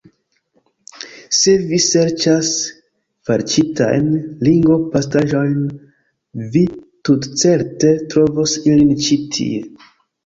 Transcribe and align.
Se 1.39 1.51
vi 1.71 1.77
serĉas 1.87 2.49
farĉitajn 3.29 4.07
ringo-pastaĵojn, 4.49 5.61
vi 6.57 6.65
tutcerte 7.11 7.93
trovos 8.15 8.59
ilin 8.63 8.99
ĉi 9.07 9.21
tie! 9.37 9.65